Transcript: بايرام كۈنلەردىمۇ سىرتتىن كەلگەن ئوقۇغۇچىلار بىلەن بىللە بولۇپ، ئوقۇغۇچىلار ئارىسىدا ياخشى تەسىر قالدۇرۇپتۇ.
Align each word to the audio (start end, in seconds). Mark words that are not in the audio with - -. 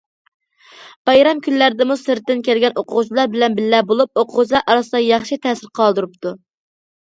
بايرام 1.09 1.41
كۈنلەردىمۇ 1.47 1.97
سىرتتىن 2.03 2.41
كەلگەن 2.47 2.79
ئوقۇغۇچىلار 2.83 3.29
بىلەن 3.35 3.59
بىللە 3.61 3.83
بولۇپ، 3.93 4.23
ئوقۇغۇچىلار 4.23 4.65
ئارىسىدا 4.75 5.03
ياخشى 5.05 5.39
تەسىر 5.45 5.71
قالدۇرۇپتۇ. 5.83 6.35